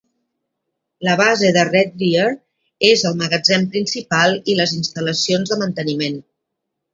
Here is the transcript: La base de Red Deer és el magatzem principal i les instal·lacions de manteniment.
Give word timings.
La 1.07 1.15
base 1.19 1.51
de 1.57 1.65
Red 1.69 1.91
Deer 2.03 2.31
és 2.87 3.03
el 3.09 3.19
magatzem 3.19 3.67
principal 3.75 4.35
i 4.55 4.57
les 4.63 4.75
instal·lacions 4.79 5.53
de 5.55 5.61
manteniment. 5.65 6.19